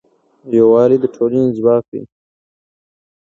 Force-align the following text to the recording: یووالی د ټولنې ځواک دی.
یووالی 0.57 0.97
د 1.01 1.05
ټولنې 1.15 1.55
ځواک 1.57 1.83
دی. 1.91 2.01